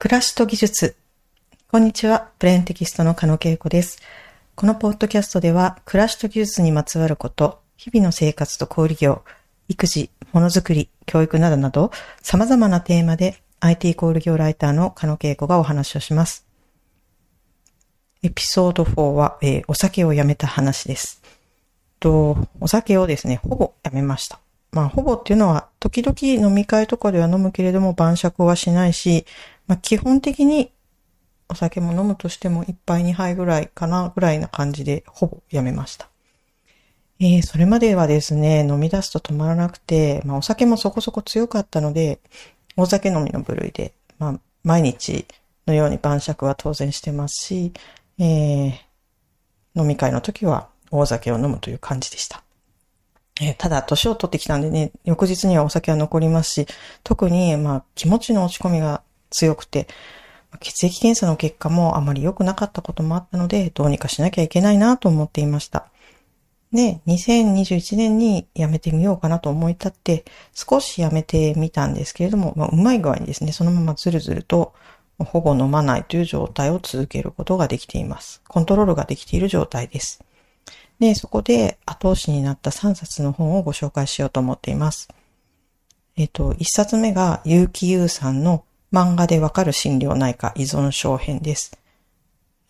[0.00, 0.94] 暮らしと技術。
[1.72, 2.30] こんにちは。
[2.38, 3.98] プレーンテキストの加野恵子です。
[4.54, 9.24] このポッドキャストでは、暮らしと技術にまつわること、日々の生活と小売業、
[9.66, 11.90] 育児、ものづくり、教育などなど、
[12.22, 16.46] 様々なテーマで IT 小売業ライターの加野恵子がお話をします。
[18.22, 21.20] エピソード4は、えー、お酒をやめた話です。
[21.98, 24.38] と、お酒をですね、ほぼやめました。
[24.70, 29.26] まあ、ほぼっていうのは、時々飲み会とかでは飲むけれども、晩酌はしないし、
[29.68, 30.72] まあ、基本的に
[31.48, 36.08] お酒も飲むとしても一杯二杯ぐらいかな、ぐらいな感じで、ほぼやめました。
[37.20, 42.20] えー、それまではですね、飲み出すと止まらなくて、まあ、お酒もそこそこ強かったので、
[42.76, 45.26] お酒飲みの部類で、まあ、毎日
[45.66, 47.72] のように晩酌は当然してますし、
[48.18, 48.72] えー、
[49.74, 52.42] 飲み会の時は大酒を飲むという感じでした。
[53.40, 56.66] えー、ただ、年を取ってきたんでね、翌日にはお酒は残りますし、
[57.04, 59.88] 特に、まあ、気持ちの落ち込みが強くて、
[60.60, 65.88] 血液検査の結果もあまり良くなかったこともあったので、どうにかしなきゃいけないなと思っていました。
[66.72, 74.74] で、2021年に辞めてみようかなと思い立って、少し辞めてみたんですけれども、まあ、うまい具合にですね、そのままずるずると、
[75.18, 78.42] ほぼ飲まないという状態を続けることができています。
[78.46, 80.22] コントロールができている状態です。
[81.00, 85.08] で、そこで後押しになった3冊の本をご紹介しようと思っています。
[86.16, 91.78] えっ、と、1冊目が結城優さんの漫画でわかる心療内科依存症編です。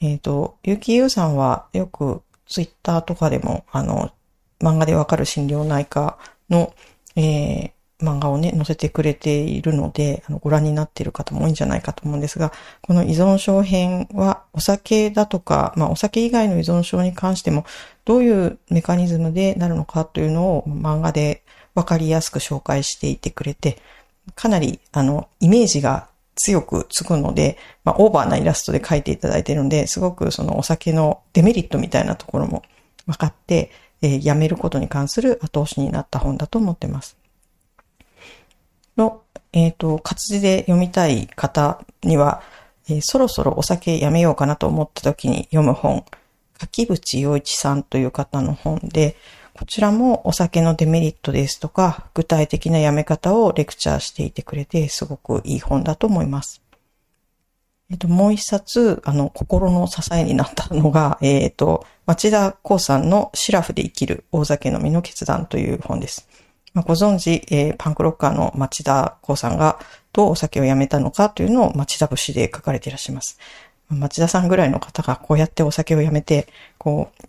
[0.00, 4.10] えっ、と、結城優さんはよくツイッターとかでも、あの、
[4.60, 6.18] 漫画でわかる心療内科
[6.50, 6.74] の、
[7.16, 17.64] えー、漫画をね、載せてくれているので、あの、ご覧になっている方も多いんじゃないかと思うんですが、この依存症編は、お酒だとか、まあ、お酒以外の依存症に関しても、
[18.04, 21.42] どういうメカニズムでなるのかというのを漫画で
[21.74, 23.78] わかりやすく紹介していてくれて、
[24.34, 32.62] かなり、あの、イメージが強くつくので、まあ、オーバーなイラストで描いていただいてるので、すごくそのお酒のデメリットみたいなところも
[33.06, 33.70] 分かって、
[34.00, 37.16] えー、やめることに関する後押しになった本だと思ってます。
[38.96, 39.22] の、
[39.52, 42.42] えっ、ー、と、活字で読みたい方には、
[42.88, 46.04] えー、そろそろお酒やめようかなと思った時に読む本、
[46.58, 49.16] 柿淵洋一さんという方の本で、
[49.58, 56.62] こちらもお酒のデメリットですとか、具体的なやめ方をレクチャーしていてくれて、すごくいい本だと思います。
[57.90, 66.28] えっと、もう一冊、あの、心の支えになったのが、えっ、と、町田光さんのシラフで生きる大酒飲みの決断という本です。
[66.72, 69.80] まあ、ご存知、えー、パンクロッカーの町田光さんが
[70.12, 73.40] どうお酒をやめたのかというのを町田節で書かれていらっしゃいます。
[73.88, 76.46] 町田さんぐらいの方がこうやってお酒をやめて、
[76.78, 77.28] こう、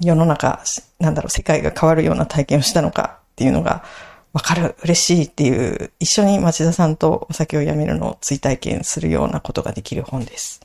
[0.00, 0.62] 世の中、
[0.98, 3.84] なんだろう、世界が変わるような体験をしたのかっていうのが
[4.32, 10.60] わかる、嬉しいっていう、一緒に町田さんとお酒をやめるのを追体験するようなことができる本です。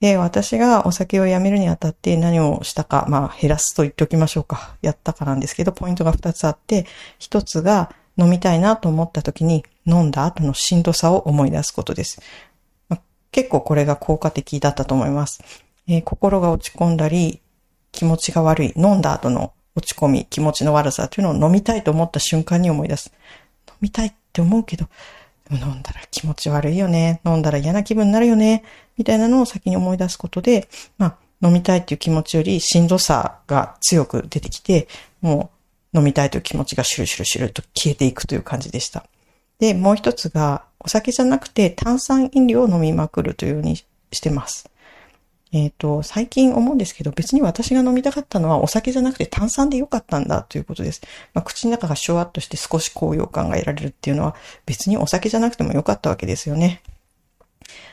[0.00, 4.76] で、私がお酒をやめるにあたって何をしたか、まあ減らすと言っておきましょうか。
[4.82, 6.86] やったかなんですけど、ポイントが2つあって、
[7.18, 12.20] 1つが飲みたいなと思った時に飲んだ後のしんどさを思い出すことです。
[12.88, 13.00] まあ、
[13.32, 15.42] 結構これが効果的だったと思います。
[15.88, 17.40] えー、心が落ち込んだり、
[17.96, 23.12] 気持ちが悪い、飲んだ後の落ち込み、気持ちの悪さというのを飲みたいと思った瞬間に思い出す。
[23.68, 24.86] 飲みたいって思うけど、
[25.50, 27.20] 飲んだら気持ち悪いよね。
[27.24, 28.62] 飲んだら嫌な気分になるよね。
[28.96, 30.68] みたいなのを先に思い出すことで、
[30.98, 34.88] まあ、飲みたいっていう気持ちよりしんどさが強く出てきて、
[35.20, 35.50] も
[35.92, 39.04] う飲みたいという気持ちがシュルシュルシュルと消えていくという感じでした。
[39.58, 43.76] で、もう一つが、お酒じゃなくて炭酸飲料を飲みまくるというように
[44.12, 44.70] してます。
[45.56, 51.00] えっ、ー、と、最近思うんですけど、別に私が飲みたかったのはお酒じゃなくて炭酸でよかったんだということです。
[51.32, 54.36] まあ、口の中がシュワッとして少し高揚感が得られるっていうのは
[54.66, 56.82] 別にお酒じゃなくてもよかったわけですよね。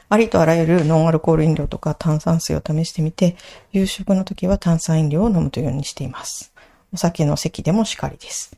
[0.10, 3.38] ありとあらゆるノンアルコール飲料とか炭酸水を試してみて、
[3.72, 6.52] 夕食の時は炭酸飲料を飲むというようにしています。
[6.94, 8.58] お酒の席でもしかりです。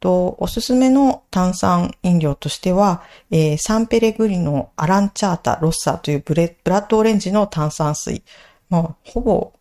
[0.00, 8.22] と、おすすめの炭酸飲料としては、えー、サンペレグリのアランチャータ、ロッサーというブレブラッドオレンジの炭酸水。
[8.70, 9.52] まあ、ほぼ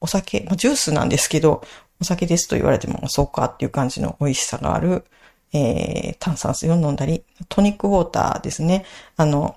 [0.00, 1.62] お酒、まあ、ジュースなんですけど、
[2.00, 5.04] お酒ですと言われてもそうかっていう感じの美味しさがある、
[5.52, 8.84] えー、炭酸水を飲んだり、トニックウォーターですね。
[9.16, 9.56] あの、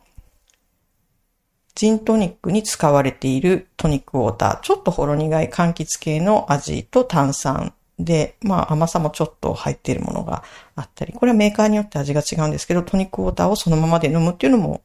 [1.75, 4.59] ジントニックに使われているトニックウォーター。
[4.61, 10.43] ちょっとほろ苦い柑橘系の味と炭酸で、まあ甘さもちょっと入っているものが
[10.75, 14.81] あったり、これはメーカーによって味が違うんですけど、トニックウォーターをそのままで飲むっていうのも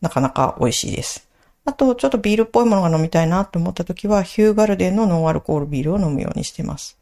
[0.00, 1.28] なかなか美味しいです。
[1.66, 6.98] あと、ちょっとビールっぽいものが飲みたいなと思った時は、ヒューガルデンのノンアルコールビールを飲むようにしてます。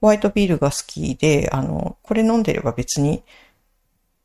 [0.00, 3.22] ホワイトビールが好きで、あの、これ飲んでれば別に、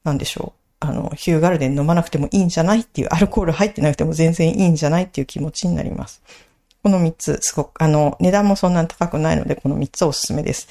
[0.06, 0.60] なんでしょう。
[0.80, 6.22] あの、ヒューガルデン飲まなくてもいいんじゃないっていう、アルコール入ってなくても全然いいんじゃないっていう気持ちになります。
[6.86, 10.68] この3つ、すごく、あの、値段もそんなに高くないので、この3つおすすめです。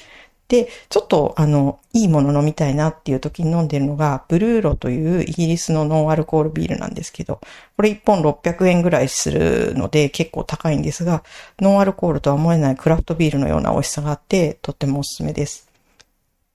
[0.47, 7.41] で、ちょっと、あの、いいもの飲みたいなっていう時に飲んでるのが、ブルーロというイギリスのノンアルコールビールなんですけど、
[7.75, 11.21] これ1本600円ぐらいするので結構高いんですが、
[11.59, 15.67] ノンアルコールとは思えないクラフトビールのような美味しさがあって、とってもおすすめです。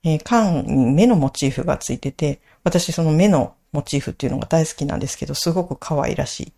[0.05, 6.53] えー、缶に目のモチーフがついてて、私その目のモチーフっていうのが大好きなんですけど、すごく可愛らしい。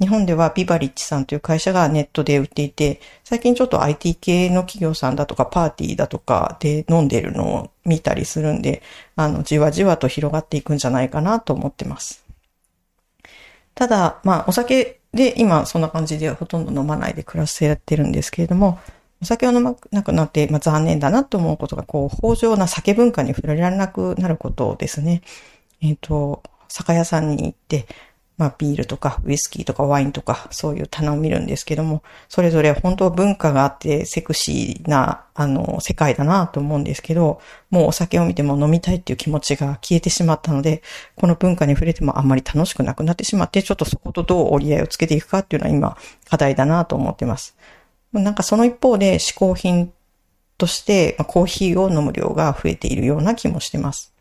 [0.00, 8.82] 日本ではビバリッチさんという会社がネットで売っていて、最近ちょっと IT 系の企業さんだとかパーティーだとかで飲んでるのを見たりするんで、
[9.16, 12.24] あの、じわじわと広がっていくんじゃないかなと思ってます。
[13.74, 18.78] ただ、まあ、お酒で今そんな感じでほとんど飲まないで暮らしてやってるんですけれども、
[19.20, 25.20] お酒を飲まなくなって、まあ、残念だなと思うことが、こう、豊穣な酒文化に触れられなくなることですね。
[25.82, 27.86] えっ、ー、と、酒屋さんに行って、
[28.40, 40.82] まあビールとかウイスキーとかワインとかそういう棚を見るんですけども、それぞれ本当文化があってセクシーなあの世界だなと思うんですけど、もうお酒を見ても飲みたいっていう気持ちが消えてしまったので、
[41.16, 45.98] この文化に触れてもあんまり楽しくなくなってしまって、ちょっとそことどう折り合いをつけていくかっていうのは今
[46.30, 47.58] 課題だなと思ってます。
[48.14, 49.92] なんかその一方で嗜好品
[50.56, 54.14] としてコーヒーを飲む量が増えているような気もしてます。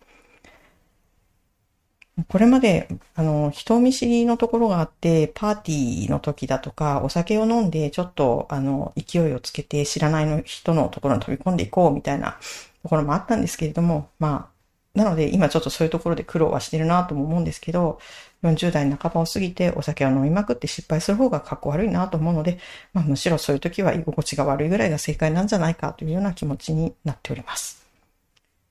[2.27, 12.37] これまで、あの、人見知りのところがあって、パーティーの時だとか、お酒を飲んで、ちょっと、あの、勢いをつけて知らないの人のところに飛び込んでいこうみたいな
[12.83, 14.59] ところもあったんですけれども、まあ、
[14.95, 17.99] なので今ちょっとそういうところで苦労はしてるなとも思うんですけど、
[18.43, 22.59] 40代半ばを過ぎてお酒を飲みまくって失敗する方が格好悪いなと思うので、
[22.93, 27.85] まあむしろそういう時は居心地が悪いぐらいが正解なんじゃないかというような気持ちになっております。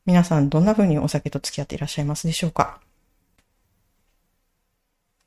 [0.07, 2.81] 皆さんどんな風にお酒と付き合っていらっしゃいますでしょうか？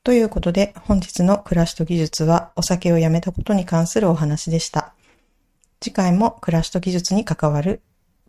[0.03, 4.95] ということで、本日の暮らしと技術はお酒をやめたことに関するお話でした。
[5.79, 7.83] 次回も暮らしと技術に関わる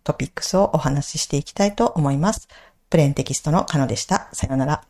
[0.05, 2.49] トピックスをお話ししていきたいと思います。
[2.91, 4.29] プレーンテキストのカノでした。
[4.35, 4.85] さようなら。